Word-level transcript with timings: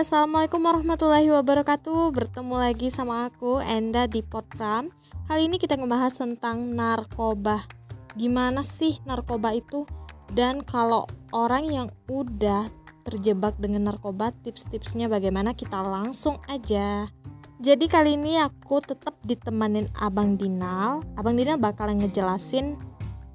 assalamualaikum 0.00 0.64
warahmatullahi 0.64 1.28
wabarakatuh. 1.28 2.16
Bertemu 2.16 2.56
lagi 2.56 2.88
sama 2.88 3.28
aku 3.28 3.60
Enda 3.60 4.08
di 4.08 4.24
Potram. 4.24 4.88
Kali 5.28 5.44
ini 5.44 5.60
kita 5.60 5.76
ngebahas 5.76 6.16
tentang 6.16 6.72
narkoba. 6.72 7.68
Gimana 8.16 8.64
sih 8.64 8.96
narkoba 9.04 9.52
itu? 9.52 9.84
Dan 10.32 10.64
kalau 10.64 11.04
orang 11.36 11.68
yang 11.68 11.88
udah 12.08 12.72
terjebak 13.04 13.60
dengan 13.60 13.92
narkoba, 13.92 14.32
tips-tipsnya 14.40 15.12
bagaimana 15.12 15.52
kita 15.52 15.84
langsung 15.84 16.40
aja. 16.48 17.12
Jadi 17.60 17.84
kali 17.84 18.16
ini 18.16 18.40
aku 18.40 18.80
tetap 18.80 19.20
ditemanin 19.20 19.92
Abang 20.00 20.40
Dinal. 20.40 21.04
Abang 21.20 21.36
Dinal 21.36 21.60
bakal 21.60 21.92
ngejelasin 21.92 22.80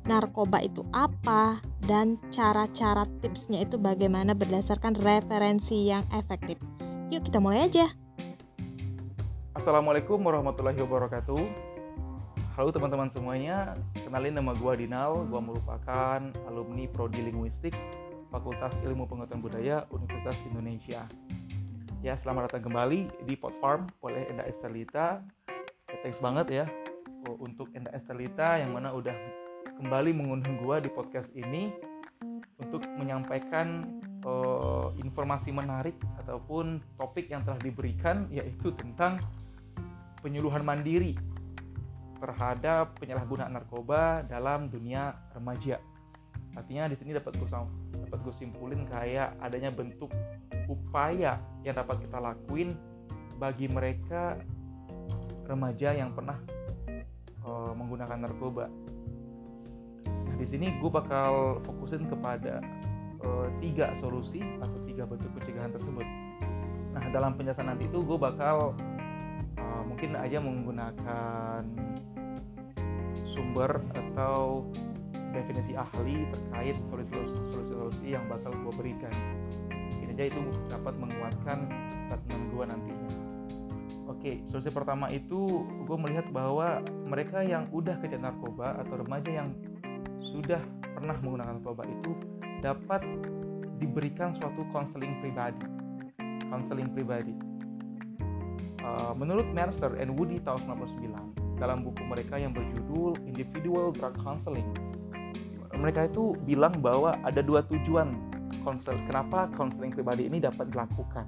narkoba 0.06 0.62
itu 0.62 0.86
apa 0.94 1.58
dan 1.82 2.22
cara-cara 2.30 3.10
tipsnya 3.26 3.66
itu 3.66 3.82
bagaimana 3.82 4.38
berdasarkan 4.38 4.94
referensi 5.02 5.90
yang 5.90 6.06
efektif. 6.14 6.62
Yuk 7.10 7.26
kita 7.26 7.42
mulai 7.42 7.66
aja. 7.66 7.90
Assalamualaikum 9.58 10.22
warahmatullahi 10.22 10.78
wabarakatuh. 10.78 11.42
Halo 12.56 12.70
teman-teman 12.72 13.12
semuanya, 13.12 13.76
kenalin 13.98 14.38
nama 14.38 14.56
gua 14.56 14.78
Dinal, 14.78 15.28
gua 15.28 15.42
merupakan 15.44 16.22
alumni 16.48 16.88
Prodi 16.88 17.20
Linguistik 17.20 17.76
Fakultas 18.32 18.72
Ilmu 18.86 19.10
Pengetahuan 19.10 19.42
Budaya 19.44 19.78
Universitas 19.92 20.40
Indonesia. 20.48 21.04
Ya, 22.06 22.14
selamat 22.14 22.54
datang 22.54 22.70
kembali 22.70 23.26
di 23.26 23.34
Pot 23.36 23.58
Farm 23.58 23.90
oleh 24.06 24.30
Enda 24.30 24.46
Estelita. 24.46 25.26
Ya, 25.90 25.98
thanks 26.06 26.22
banget 26.22 26.48
ya 26.64 26.66
untuk 27.42 27.74
Enda 27.74 27.90
Estelita 27.92 28.62
yang 28.62 28.72
mana 28.72 28.94
udah 28.94 29.45
kembali 29.76 30.16
mengundang 30.16 30.56
gue 30.64 30.88
di 30.88 30.90
podcast 30.90 31.36
ini 31.36 31.68
untuk 32.64 32.88
menyampaikan 32.96 34.00
uh, 34.24 34.96
informasi 34.96 35.52
menarik 35.52 36.00
ataupun 36.24 36.80
topik 36.96 37.28
yang 37.28 37.44
telah 37.44 37.60
diberikan 37.60 38.32
yaitu 38.32 38.72
tentang 38.80 39.20
penyuluhan 40.24 40.64
mandiri 40.64 41.20
terhadap 42.24 42.96
penyalahgunaan 43.04 43.52
narkoba 43.52 44.24
dalam 44.26 44.72
dunia 44.72 45.12
remaja. 45.36 45.84
Artinya 46.56 46.88
di 46.88 46.96
sini 46.96 47.12
dapat 47.12 47.36
gue 47.36 47.48
dapat 48.08 48.20
gue 48.24 48.36
simpulin 48.40 48.88
kayak 48.88 49.36
adanya 49.44 49.76
bentuk 49.76 50.08
upaya 50.72 51.36
yang 51.68 51.76
dapat 51.76 52.00
kita 52.00 52.18
lakuin 52.24 52.80
bagi 53.36 53.68
mereka 53.68 54.40
remaja 55.44 55.92
yang 55.92 56.16
pernah 56.16 56.40
uh, 57.44 57.76
menggunakan 57.76 58.24
narkoba 58.24 58.72
di 60.36 60.46
sini 60.46 60.76
gue 60.80 60.92
bakal 60.92 61.64
fokusin 61.64 62.08
kepada 62.12 62.60
uh, 63.24 63.48
tiga 63.64 63.96
solusi 64.00 64.44
atau 64.60 64.80
tiga 64.84 65.08
bentuk 65.08 65.32
pencegahan 65.36 65.72
tersebut. 65.72 66.08
Nah 66.96 67.04
dalam 67.12 67.36
penjelasan 67.36 67.72
nanti 67.72 67.88
itu 67.88 68.00
gue 68.04 68.18
bakal 68.20 68.76
uh, 69.60 69.84
mungkin 69.88 70.16
aja 70.20 70.40
menggunakan 70.40 71.64
sumber 73.28 73.84
atau 73.92 74.64
definisi 75.36 75.76
ahli 75.76 76.24
terkait 76.32 76.80
solusi-solusi 77.12 78.16
yang 78.16 78.24
bakal 78.32 78.56
gue 78.56 78.74
berikan. 78.80 79.12
Mungkin 79.68 80.16
aja 80.16 80.24
itu 80.32 80.42
dapat 80.72 80.96
menguatkan 80.96 81.68
statement 82.08 82.44
gue 82.56 82.64
nantinya. 82.64 83.12
Oke, 84.06 84.46
solusi 84.48 84.70
pertama 84.70 85.10
itu 85.10 85.66
gue 85.66 85.98
melihat 85.98 86.30
bahwa 86.30 86.80
mereka 87.10 87.42
yang 87.42 87.68
udah 87.74 87.98
kejadian 88.00 88.30
narkoba 88.30 88.78
atau 88.80 89.02
remaja 89.02 89.44
yang 89.44 89.50
sudah 90.32 90.62
pernah 90.82 91.18
menggunakan 91.22 91.62
narkoba 91.62 91.84
itu 91.86 92.12
dapat 92.64 93.02
diberikan 93.78 94.34
suatu 94.34 94.66
konseling 94.74 95.22
pribadi. 95.22 95.66
Konseling 96.50 96.90
pribadi. 96.94 97.34
Uh, 98.86 99.14
menurut 99.18 99.50
Mercer 99.54 99.98
and 99.98 100.14
Woody 100.14 100.38
tahun 100.46 100.62
1999 100.66 101.58
dalam 101.58 101.82
buku 101.82 102.06
mereka 102.06 102.38
yang 102.38 102.54
berjudul 102.54 103.18
Individual 103.26 103.90
Drug 103.90 104.14
Counseling, 104.22 104.68
mereka 105.74 106.06
itu 106.06 106.38
bilang 106.46 106.78
bahwa 106.80 107.18
ada 107.26 107.42
dua 107.42 107.66
tujuan 107.66 108.14
konsel 108.62 108.96
kenapa 109.10 109.50
konseling 109.58 109.90
pribadi 109.92 110.30
ini 110.30 110.38
dapat 110.38 110.70
dilakukan. 110.70 111.26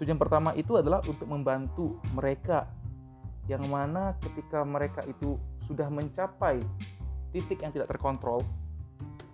Tujuan 0.00 0.16
pertama 0.16 0.56
itu 0.56 0.80
adalah 0.80 1.04
untuk 1.04 1.28
membantu 1.28 2.00
mereka 2.16 2.64
yang 3.48 3.66
mana 3.68 4.16
ketika 4.24 4.64
mereka 4.64 5.04
itu 5.04 5.36
sudah 5.68 5.92
mencapai 5.92 6.62
titik 7.30 7.62
yang 7.62 7.72
tidak 7.74 7.90
terkontrol, 7.90 8.42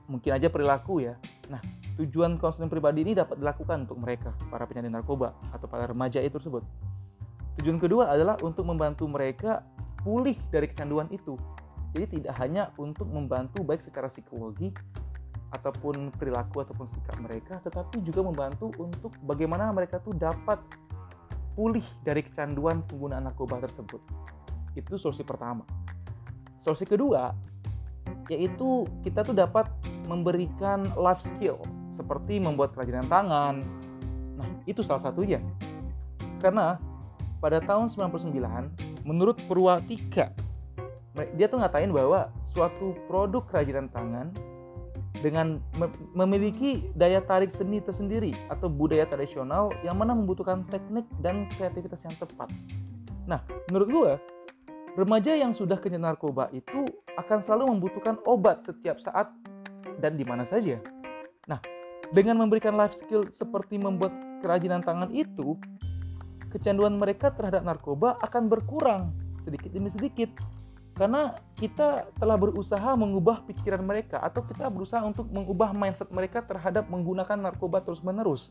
mungkin 0.06 0.36
aja 0.36 0.46
perilaku 0.48 1.02
ya. 1.02 1.14
Nah, 1.50 1.60
tujuan 1.98 2.38
konseling 2.38 2.70
pribadi 2.70 3.02
ini 3.02 3.12
dapat 3.16 3.40
dilakukan 3.40 3.88
untuk 3.88 3.98
mereka, 3.98 4.30
para 4.52 4.64
penyandang 4.68 5.02
narkoba 5.02 5.34
atau 5.50 5.66
para 5.66 5.88
remaja 5.88 6.22
itu 6.22 6.38
tersebut. 6.38 6.62
Tujuan 7.60 7.80
kedua 7.80 8.12
adalah 8.12 8.36
untuk 8.44 8.68
membantu 8.68 9.08
mereka 9.08 9.64
pulih 10.04 10.36
dari 10.52 10.68
kecanduan 10.68 11.08
itu. 11.08 11.34
Jadi 11.96 12.20
tidak 12.20 12.36
hanya 12.38 12.68
untuk 12.76 13.08
membantu 13.08 13.64
baik 13.64 13.80
secara 13.80 14.12
psikologi 14.12 14.68
ataupun 15.56 16.12
perilaku 16.12 16.60
ataupun 16.60 16.84
sikap 16.84 17.16
mereka, 17.22 17.56
tetapi 17.64 18.04
juga 18.04 18.20
membantu 18.20 18.68
untuk 18.76 19.16
bagaimana 19.24 19.72
mereka 19.72 19.96
tuh 20.04 20.12
dapat 20.12 20.60
pulih 21.56 21.84
dari 22.04 22.20
kecanduan 22.20 22.84
penggunaan 22.84 23.24
narkoba 23.24 23.64
tersebut. 23.64 24.02
Itu 24.76 25.00
solusi 25.00 25.24
pertama. 25.24 25.64
Solusi 26.60 26.84
kedua 26.84 27.32
yaitu 28.26 28.86
kita 29.06 29.22
tuh 29.22 29.34
dapat 29.34 29.70
memberikan 30.10 30.90
life 30.98 31.22
skill 31.22 31.58
seperti 31.94 32.38
membuat 32.42 32.76
kerajinan 32.76 33.06
tangan. 33.08 33.64
Nah, 34.36 34.48
itu 34.68 34.84
salah 34.84 35.00
satunya. 35.00 35.40
Karena 36.42 36.76
pada 37.40 37.62
tahun 37.64 37.88
99, 37.88 38.36
menurut 39.06 39.40
Purwatika, 39.48 40.34
dia 41.38 41.46
tuh 41.48 41.62
ngatain 41.64 41.88
bahwa 41.88 42.28
suatu 42.44 42.92
produk 43.08 43.40
kerajinan 43.48 43.88
tangan 43.88 44.28
dengan 45.24 45.64
memiliki 46.12 46.84
daya 46.92 47.24
tarik 47.24 47.48
seni 47.48 47.80
tersendiri 47.80 48.36
atau 48.52 48.68
budaya 48.68 49.08
tradisional 49.08 49.72
yang 49.80 49.96
mana 49.96 50.12
membutuhkan 50.12 50.68
teknik 50.68 51.08
dan 51.24 51.48
kreativitas 51.56 52.04
yang 52.04 52.12
tepat. 52.20 52.52
Nah, 53.24 53.40
menurut 53.72 53.88
gue, 53.88 54.12
remaja 54.96 55.36
yang 55.36 55.52
sudah 55.52 55.76
kena 55.76 56.00
narkoba 56.00 56.48
itu 56.56 56.88
akan 57.20 57.38
selalu 57.44 57.76
membutuhkan 57.76 58.16
obat 58.24 58.64
setiap 58.64 58.96
saat 58.98 59.28
dan 60.00 60.16
di 60.16 60.24
mana 60.24 60.48
saja. 60.48 60.80
Nah, 61.44 61.60
dengan 62.10 62.40
memberikan 62.40 62.74
life 62.74 62.96
skill 62.96 63.28
seperti 63.28 63.76
membuat 63.76 64.10
kerajinan 64.40 64.80
tangan 64.80 65.12
itu, 65.12 65.60
kecanduan 66.48 66.96
mereka 66.96 67.28
terhadap 67.28 67.62
narkoba 67.62 68.16
akan 68.24 68.48
berkurang 68.48 69.12
sedikit 69.44 69.70
demi 69.70 69.92
sedikit. 69.92 70.32
Karena 70.96 71.36
kita 71.60 72.08
telah 72.16 72.40
berusaha 72.40 72.96
mengubah 72.96 73.44
pikiran 73.44 73.84
mereka 73.84 74.16
atau 74.16 74.40
kita 74.40 74.72
berusaha 74.72 75.04
untuk 75.04 75.28
mengubah 75.28 75.76
mindset 75.76 76.08
mereka 76.08 76.40
terhadap 76.40 76.88
menggunakan 76.88 77.36
narkoba 77.36 77.84
terus-menerus. 77.84 78.48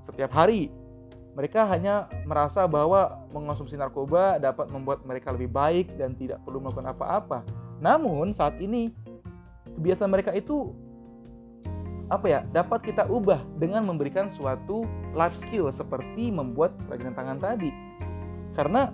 Setiap 0.00 0.32
hari 0.32 0.72
mereka 1.36 1.68
hanya 1.68 2.08
merasa 2.24 2.64
bahwa 2.64 3.28
mengonsumsi 3.28 3.76
narkoba 3.76 4.40
dapat 4.40 4.72
membuat 4.72 5.04
mereka 5.04 5.36
lebih 5.36 5.52
baik 5.52 5.92
dan 6.00 6.16
tidak 6.16 6.40
perlu 6.48 6.64
melakukan 6.64 6.96
apa-apa. 6.96 7.44
Namun 7.76 8.32
saat 8.32 8.56
ini 8.56 8.88
kebiasaan 9.76 10.08
mereka 10.08 10.32
itu 10.32 10.72
apa 12.08 12.24
ya 12.24 12.40
dapat 12.56 12.88
kita 12.88 13.04
ubah 13.04 13.44
dengan 13.60 13.84
memberikan 13.84 14.32
suatu 14.32 14.88
life 15.12 15.36
skill 15.36 15.68
seperti 15.68 16.32
membuat 16.32 16.72
kerajinan 16.88 17.12
tangan 17.12 17.36
tadi. 17.36 17.68
Karena 18.56 18.88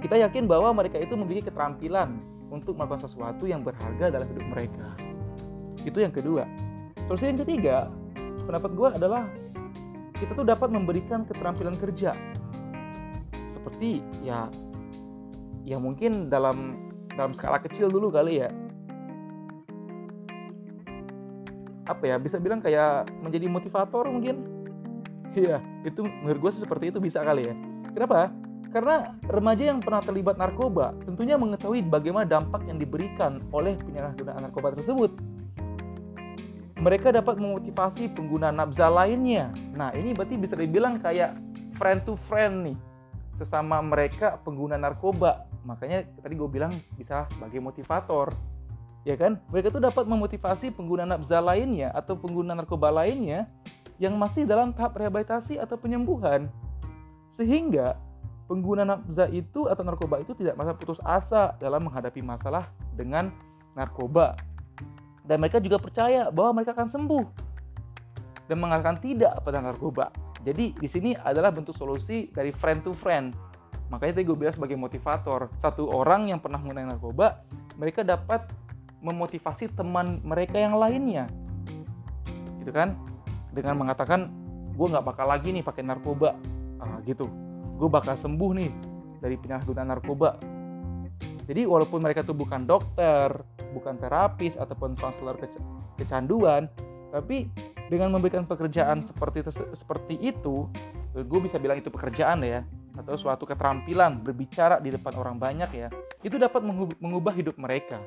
kita 0.00 0.16
yakin 0.16 0.48
bahwa 0.48 0.72
mereka 0.72 0.96
itu 0.96 1.12
memiliki 1.12 1.52
keterampilan 1.52 2.24
untuk 2.48 2.80
melakukan 2.80 3.04
sesuatu 3.04 3.44
yang 3.44 3.60
berharga 3.60 4.08
dalam 4.08 4.24
hidup 4.32 4.48
mereka. 4.48 4.88
Itu 5.84 6.00
yang 6.00 6.16
kedua. 6.16 6.48
Solusi 7.04 7.28
yang 7.28 7.40
ketiga, 7.44 7.92
pendapat 8.48 8.72
gue 8.72 8.88
adalah 8.96 9.28
kita 10.20 10.36
tuh 10.36 10.44
dapat 10.44 10.68
memberikan 10.68 11.24
keterampilan 11.24 11.80
kerja. 11.80 12.12
Seperti 13.48 14.04
ya 14.20 14.52
ya 15.64 15.80
mungkin 15.80 16.28
dalam 16.28 16.76
dalam 17.16 17.32
skala 17.32 17.56
kecil 17.56 17.88
dulu 17.88 18.12
kali 18.12 18.44
ya. 18.44 18.52
Apa 21.88 22.04
ya 22.06 22.16
bisa 22.20 22.36
bilang 22.36 22.60
kayak 22.60 23.08
menjadi 23.24 23.48
motivator 23.48 24.04
mungkin? 24.12 24.44
Iya 25.32 25.64
itu 25.88 26.04
menurut 26.04 26.38
gue 26.38 26.52
seperti 26.52 26.92
itu 26.92 27.00
bisa 27.00 27.24
kali 27.24 27.48
ya. 27.48 27.54
Kenapa? 27.96 28.28
Karena 28.70 29.18
remaja 29.26 29.74
yang 29.74 29.82
pernah 29.82 29.98
terlibat 29.98 30.38
narkoba 30.38 30.94
tentunya 31.02 31.34
mengetahui 31.34 31.82
bagaimana 31.82 32.22
dampak 32.28 32.62
yang 32.70 32.78
diberikan 32.78 33.42
oleh 33.50 33.74
penyalahgunaan 33.80 34.46
narkoba 34.46 34.76
tersebut. 34.78 35.10
Mereka 36.80 37.12
dapat 37.12 37.36
memotivasi 37.36 38.08
pengguna 38.16 38.48
nafza 38.48 38.88
lainnya. 38.88 39.52
Nah, 39.80 39.96
ini 39.96 40.12
berarti 40.12 40.36
bisa 40.36 40.52
dibilang 40.60 41.00
kayak 41.00 41.40
friend 41.80 42.04
to 42.04 42.12
friend 42.12 42.68
nih, 42.68 42.76
sesama 43.40 43.80
mereka 43.80 44.36
pengguna 44.44 44.76
narkoba. 44.76 45.48
Makanya 45.64 46.04
tadi 46.20 46.36
gue 46.36 46.44
bilang 46.52 46.76
bisa 47.00 47.24
sebagai 47.32 47.64
motivator. 47.64 48.28
Ya 49.08 49.16
kan? 49.16 49.40
Mereka 49.48 49.72
tuh 49.72 49.80
dapat 49.80 50.04
memotivasi 50.04 50.76
pengguna 50.76 51.08
nafza 51.08 51.40
lainnya 51.40 51.88
atau 51.96 52.12
pengguna 52.12 52.52
narkoba 52.52 52.92
lainnya 52.92 53.48
yang 53.96 54.20
masih 54.20 54.44
dalam 54.44 54.76
tahap 54.76 55.00
rehabilitasi 55.00 55.56
atau 55.56 55.80
penyembuhan. 55.80 56.52
Sehingga 57.32 57.96
pengguna 58.52 58.84
nafza 58.84 59.32
itu 59.32 59.64
atau 59.64 59.80
narkoba 59.80 60.20
itu 60.20 60.36
tidak 60.36 60.60
merasa 60.60 60.76
putus 60.76 61.00
asa 61.00 61.56
dalam 61.56 61.88
menghadapi 61.88 62.20
masalah 62.20 62.68
dengan 62.92 63.32
narkoba. 63.72 64.36
Dan 65.24 65.40
mereka 65.40 65.56
juga 65.56 65.80
percaya 65.80 66.28
bahwa 66.28 66.60
mereka 66.60 66.76
akan 66.76 66.92
sembuh 66.92 67.49
dan 68.50 68.58
mengatakan 68.58 68.98
tidak 68.98 69.38
pada 69.46 69.62
narkoba. 69.62 70.10
Jadi 70.42 70.74
di 70.74 70.88
sini 70.90 71.14
adalah 71.14 71.54
bentuk 71.54 71.78
solusi 71.78 72.26
dari 72.34 72.50
friend 72.50 72.82
to 72.82 72.90
friend. 72.90 73.30
Makanya 73.94 74.18
tadi 74.18 74.26
gue 74.26 74.34
bilang 74.34 74.54
sebagai 74.54 74.74
motivator, 74.74 75.54
satu 75.54 75.86
orang 75.86 76.34
yang 76.34 76.42
pernah 76.42 76.58
menggunakan 76.58 76.98
narkoba, 76.98 77.46
mereka 77.78 78.02
dapat 78.02 78.50
memotivasi 78.98 79.70
teman 79.78 80.18
mereka 80.26 80.58
yang 80.58 80.74
lainnya. 80.74 81.30
Gitu 82.58 82.74
kan? 82.74 82.98
dengan 83.50 83.74
mengatakan 83.78 84.30
gue 84.74 84.86
nggak 84.86 85.04
bakal 85.04 85.26
lagi 85.26 85.50
nih 85.50 85.62
pakai 85.66 85.82
narkoba 85.82 86.38
ah, 86.78 86.98
gitu 87.04 87.26
gue 87.76 87.88
bakal 87.90 88.14
sembuh 88.14 88.50
nih 88.56 88.70
dari 89.20 89.36
penyalahgunaan 89.36 89.88
narkoba 89.90 90.38
jadi 91.50 91.66
walaupun 91.66 91.98
mereka 91.98 92.22
tuh 92.22 92.38
bukan 92.38 92.64
dokter 92.64 93.34
bukan 93.74 93.98
terapis 93.98 94.54
ataupun 94.56 94.94
konselor 94.96 95.36
kecanduan 95.98 96.70
tapi 97.10 97.50
dengan 97.90 98.14
memberikan 98.14 98.46
pekerjaan 98.46 99.02
seperti 99.02 99.42
seperti 99.74 100.14
itu 100.22 100.70
gue 101.10 101.40
bisa 101.42 101.58
bilang 101.58 101.82
itu 101.82 101.90
pekerjaan 101.90 102.46
ya 102.46 102.62
atau 102.94 103.18
suatu 103.18 103.42
keterampilan 103.42 104.22
berbicara 104.22 104.78
di 104.78 104.94
depan 104.94 105.10
orang 105.18 105.36
banyak 105.42 105.70
ya 105.74 105.88
itu 106.22 106.38
dapat 106.38 106.62
mengubah 107.02 107.34
hidup 107.34 107.58
mereka 107.58 107.98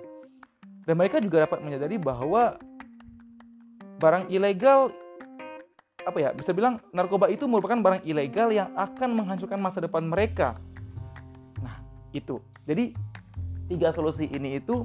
dan 0.88 0.96
mereka 0.96 1.20
juga 1.20 1.44
dapat 1.44 1.60
menyadari 1.60 2.00
bahwa 2.00 2.56
barang 4.00 4.28
ilegal 4.32 4.92
apa 6.04 6.18
ya 6.20 6.30
bisa 6.36 6.52
bilang 6.52 6.84
narkoba 6.92 7.32
itu 7.32 7.48
merupakan 7.48 7.80
barang 7.80 8.04
ilegal 8.04 8.52
yang 8.52 8.76
akan 8.76 9.16
menghancurkan 9.16 9.56
masa 9.56 9.80
depan 9.80 10.04
mereka. 10.04 10.60
Nah 11.64 11.80
itu 12.12 12.44
jadi 12.68 12.92
tiga 13.72 13.96
solusi 13.96 14.28
ini 14.28 14.60
itu 14.60 14.84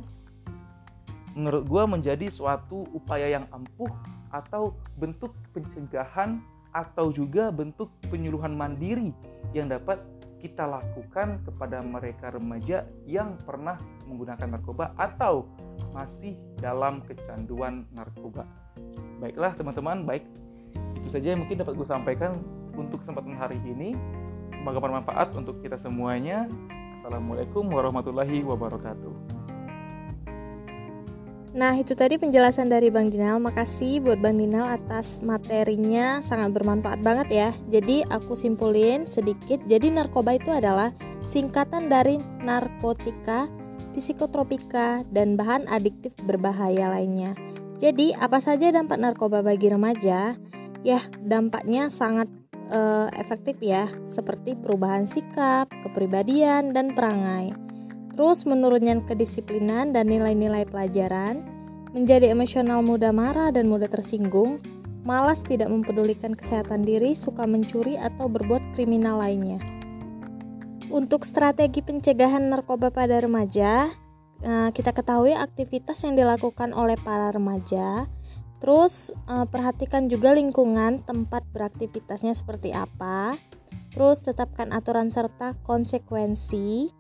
menurut 1.35 1.67
gue 1.67 1.83
menjadi 1.99 2.27
suatu 2.31 2.87
upaya 2.95 3.27
yang 3.27 3.51
ampuh 3.51 3.91
atau 4.31 4.77
bentuk 5.01 5.33
pencegahan 5.57 6.41
atau 6.77 7.11
juga 7.11 7.49
bentuk 7.49 7.89
penyuluhan 8.13 8.53
mandiri 8.53 9.11
yang 9.57 9.73
dapat 9.73 9.99
kita 10.39 10.63
lakukan 10.69 11.43
kepada 11.43 11.83
mereka 11.83 12.31
remaja 12.31 12.87
yang 13.03 13.35
pernah 13.43 13.75
menggunakan 14.07 14.55
narkoba 14.55 14.95
atau 14.95 15.51
masih 15.91 16.39
dalam 16.63 17.03
kecanduan 17.03 17.83
narkoba. 17.91 18.47
Baiklah 19.19 19.59
teman-teman, 19.59 20.07
baik 20.07 20.23
itu 20.95 21.09
saja 21.11 21.35
yang 21.35 21.43
mungkin 21.43 21.59
dapat 21.59 21.75
gue 21.75 21.89
sampaikan 21.89 22.31
untuk 22.79 23.03
kesempatan 23.03 23.35
hari 23.35 23.59
ini. 23.67 23.99
Semoga 24.55 24.79
bermanfaat 24.79 25.35
untuk 25.35 25.59
kita 25.59 25.75
semuanya. 25.75 26.47
Assalamualaikum 26.99 27.67
warahmatullahi 27.67 28.43
wabarakatuh. 28.47 29.38
Nah 31.57 31.73
itu 31.77 31.97
tadi 31.97 32.21
penjelasan 32.21 32.69
dari 32.69 32.93
Bang 32.93 33.09
Dinal. 33.09 33.41
Makasih 33.41 34.05
buat 34.05 34.21
Bang 34.21 34.37
Dinal 34.37 34.69
atas 34.69 35.25
materinya. 35.25 36.21
Sangat 36.21 36.53
bermanfaat 36.53 37.01
banget 37.01 37.29
ya. 37.33 37.49
Jadi 37.73 38.05
aku 38.09 38.37
simpulin 38.37 39.09
sedikit. 39.09 39.63
Jadi 39.65 39.93
narkoba 39.93 40.37
itu 40.37 40.53
adalah 40.53 40.93
singkatan 41.25 41.89
dari 41.89 42.21
narkotika, 42.45 43.49
psikotropika, 43.97 45.05
dan 45.09 45.37
bahan 45.37 45.65
adiktif 45.73 46.13
berbahaya 46.25 46.93
lainnya. 46.93 47.33
Jadi 47.79 48.11
apa 48.19 48.43
saja 48.43 48.69
dampak 48.75 48.99
narkoba 48.99 49.41
bagi 49.41 49.71
remaja? 49.71 50.35
ya 50.87 51.01
dampaknya 51.23 51.91
sangat 51.91 52.31
uh, 52.71 53.11
efektif 53.17 53.59
ya, 53.61 53.89
seperti 54.07 54.55
perubahan 54.55 55.09
sikap, 55.09 55.71
kepribadian, 55.83 56.73
dan 56.73 56.95
perangai. 56.95 57.55
Terus 58.19 58.51
menurunnya 58.51 58.99
kedisiplinan 59.07 59.95
dan 59.95 60.11
nilai-nilai 60.11 60.67
pelajaran, 60.67 61.47
menjadi 61.95 62.35
emosional 62.35 62.83
mudah 62.83 63.15
marah 63.15 63.55
dan 63.55 63.71
mudah 63.71 63.87
tersinggung, 63.87 64.59
malas 65.07 65.47
tidak 65.47 65.71
mempedulikan 65.71 66.35
kesehatan 66.35 66.83
diri, 66.83 67.15
suka 67.15 67.47
mencuri 67.47 67.95
atau 67.95 68.27
berbuat 68.27 68.75
kriminal 68.75 69.23
lainnya. 69.23 69.63
Untuk 70.91 71.23
strategi 71.23 71.79
pencegahan 71.79 72.51
narkoba 72.51 72.91
pada 72.91 73.23
remaja, 73.23 73.87
eh, 74.43 74.71
kita 74.75 74.91
ketahui 74.91 75.39
aktivitas 75.39 76.03
yang 76.03 76.19
dilakukan 76.19 76.75
oleh 76.75 76.99
para 76.99 77.31
remaja 77.31 78.11
Terus 78.59 79.15
uh, 79.31 79.47
perhatikan 79.47 80.11
juga 80.11 80.35
lingkungan 80.35 81.07
tempat 81.07 81.47
beraktivitasnya 81.55 82.35
seperti 82.35 82.75
apa. 82.75 83.39
Terus 83.95 84.23
tetapkan 84.23 84.75
aturan 84.75 85.15
serta 85.15 85.55
konsekuensi. 85.63 86.98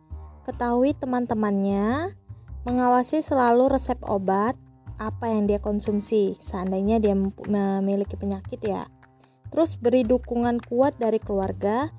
Ketahui 0.48 0.96
teman-temannya. 0.96 2.16
Mengawasi 2.64 3.20
selalu 3.20 3.68
resep 3.68 4.00
obat 4.00 4.56
apa 4.96 5.28
yang 5.28 5.44
dia 5.44 5.60
konsumsi 5.60 6.40
seandainya 6.40 6.96
dia 6.96 7.12
memiliki 7.44 8.16
penyakit 8.16 8.56
ya. 8.64 8.88
Terus 9.52 9.76
beri 9.76 10.08
dukungan 10.08 10.64
kuat 10.64 10.96
dari 10.96 11.20
keluarga. 11.20 11.92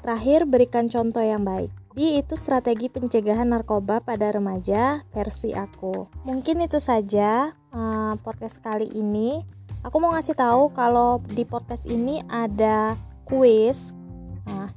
Terakhir 0.00 0.48
berikan 0.48 0.88
contoh 0.88 1.20
yang 1.20 1.44
baik. 1.44 1.68
Jadi 1.92 2.24
itu 2.24 2.34
strategi 2.34 2.88
pencegahan 2.88 3.52
narkoba 3.52 4.00
pada 4.00 4.32
remaja 4.32 5.04
versi 5.12 5.52
aku. 5.52 6.24
Mungkin 6.24 6.64
itu 6.64 6.80
saja 6.80 7.52
uh, 7.76 8.16
podcast 8.24 8.64
kali 8.64 8.88
ini. 8.88 9.44
Aku 9.84 10.00
mau 10.00 10.16
ngasih 10.16 10.32
tahu 10.32 10.72
kalau 10.72 11.20
di 11.28 11.44
podcast 11.44 11.84
ini 11.84 12.24
ada 12.24 12.96
kuis 13.28 13.92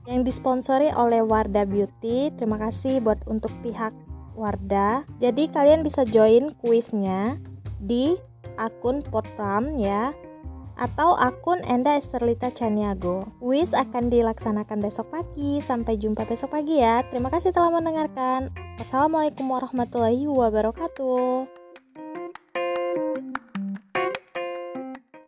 yang 0.08 0.24
disponsori 0.24 0.90
oleh 0.96 1.22
Wardah 1.22 1.68
Beauty. 1.68 2.32
Terima 2.34 2.56
kasih 2.58 3.04
buat 3.04 3.22
untuk 3.28 3.52
pihak 3.62 3.92
Wardah. 4.34 5.04
Jadi 5.20 5.52
kalian 5.52 5.84
bisa 5.84 6.08
join 6.08 6.56
kuisnya 6.64 7.38
di 7.78 8.16
akun 8.56 9.04
Potpram 9.06 9.76
ya 9.78 10.16
atau 10.78 11.18
akun 11.18 11.60
Enda 11.66 11.98
Esterlita 11.98 12.54
Caniago. 12.54 13.28
Wis 13.44 13.74
akan 13.76 14.08
dilaksanakan 14.14 14.80
besok 14.80 15.12
pagi. 15.12 15.60
Sampai 15.60 16.00
jumpa 16.00 16.24
besok 16.24 16.56
pagi 16.56 16.80
ya. 16.80 17.04
Terima 17.10 17.28
kasih 17.34 17.52
telah 17.52 17.74
mendengarkan. 17.74 18.54
Wassalamualaikum 18.78 19.50
warahmatullahi 19.50 20.30
wabarakatuh. 20.30 21.57